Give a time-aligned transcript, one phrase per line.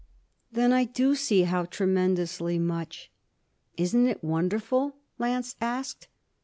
[0.51, 3.11] 'Then I do see how tremendously much.'
[3.77, 6.07] 'Isn't it wonderful?' Lance asked.